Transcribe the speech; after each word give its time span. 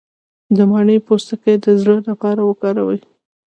د 0.55 0.57
مڼې 0.71 0.97
پوستکی 1.07 1.55
د 1.63 1.65
زړه 1.81 1.97
لپاره 2.09 2.41
وکاروئ 2.49 2.99